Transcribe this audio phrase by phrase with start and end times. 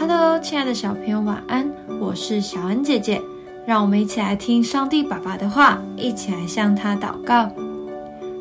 [0.00, 1.70] Hello，亲爱的小朋友，晚安！
[2.00, 3.20] 我是小恩姐姐，
[3.66, 7.50] 让我们一起来听上帝爸爸的话，一起来向他祷告。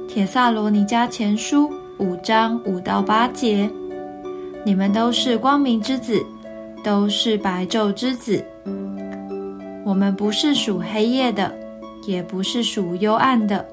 [0.07, 3.69] 铁萨罗尼迦前书五章五到八节：
[4.63, 6.25] 你们都是光明之子，
[6.81, 8.41] 都是白昼之子。
[9.83, 11.53] 我们不是属黑夜的，
[12.07, 13.67] 也不是属幽暗的，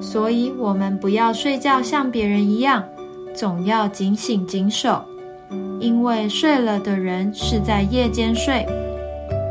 [0.00, 2.82] 所以我们不要睡觉像别人一样，
[3.34, 5.04] 总要警醒警守。
[5.80, 8.66] 因为睡了的人是在夜间睡，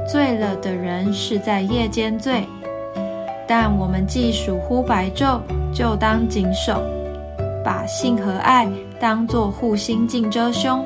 [0.07, 2.47] 醉了的人是在夜间醉。
[3.47, 5.39] 但我们既属乎白昼，
[5.73, 6.81] 就当谨守，
[7.63, 8.67] 把性和爱
[8.99, 10.83] 当作护心镜遮胸，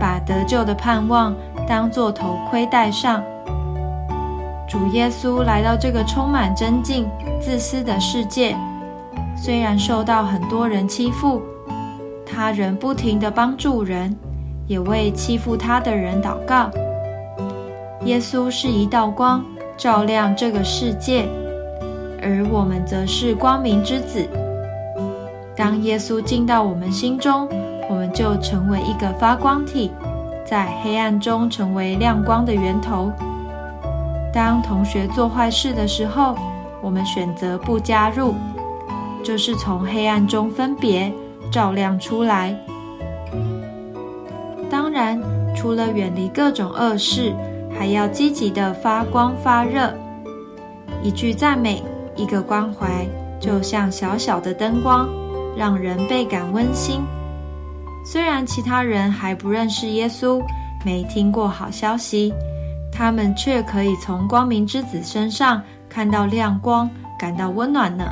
[0.00, 1.34] 把得救的盼望
[1.68, 3.22] 当作头盔戴上。
[4.66, 7.06] 主耶稣来到这个充满真境、
[7.40, 8.56] 自私的世界，
[9.36, 11.42] 虽然受到很多人欺负，
[12.24, 14.16] 他仍不停地帮助人。
[14.72, 16.70] 也为欺负他的人祷告。
[18.06, 19.44] 耶稣是一道光，
[19.76, 21.28] 照亮这个世界，
[22.22, 24.26] 而我们则是光明之子。
[25.54, 27.46] 当耶稣进到我们心中，
[27.90, 29.90] 我们就成为一个发光体，
[30.42, 33.12] 在黑暗中成为亮光的源头。
[34.32, 36.34] 当同学做坏事的时候，
[36.80, 38.34] 我们选择不加入，
[39.22, 41.12] 就是从黑暗中分别
[41.50, 42.56] 照亮出来。
[45.56, 47.32] 除了远离各种恶事，
[47.78, 49.92] 还要积极的发光发热。
[51.02, 51.82] 一句赞美，
[52.16, 53.06] 一个关怀，
[53.40, 55.08] 就像小小的灯光，
[55.56, 57.00] 让人倍感温馨。
[58.04, 60.42] 虽然其他人还不认识耶稣，
[60.84, 62.32] 没听过好消息，
[62.92, 66.88] 他们却可以从光明之子身上看到亮光，
[67.18, 68.04] 感到温暖呢。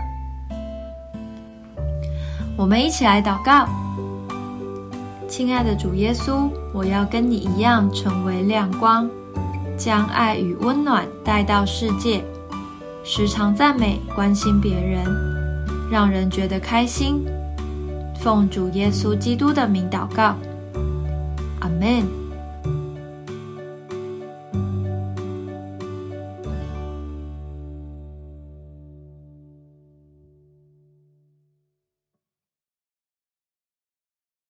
[2.57, 3.69] 我们一起来祷告。
[5.31, 9.09] 亲爱的主耶稣，我要跟你一样成为亮光，
[9.79, 12.25] 将爱与温暖带到世界，
[13.05, 15.05] 时常赞美、关心别人，
[15.89, 17.25] 让人觉得开心。
[18.19, 20.35] 奉主耶稣基督的名祷告，
[21.61, 22.20] 阿门。